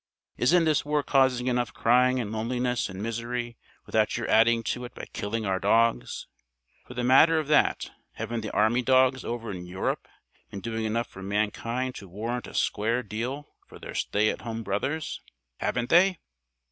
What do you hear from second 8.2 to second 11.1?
the army dogs over in Europe been doing enough